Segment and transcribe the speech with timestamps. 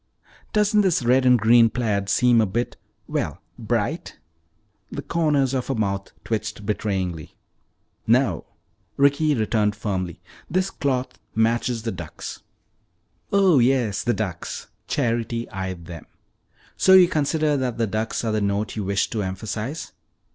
[0.51, 4.17] "Doesn't this red and green plaid seem a bit well, bright?"
[4.91, 7.35] The corners of her mouth twitched betrayingly.
[8.07, 8.45] "No,"
[8.97, 10.19] Ricky returned firmly.
[10.49, 12.41] "This cloth matches the ducks."
[13.31, 16.07] "Oh, yes, the ducks," Charity eyed them.
[16.75, 19.91] "So you consider that the ducks are the note you wish to emphasize?"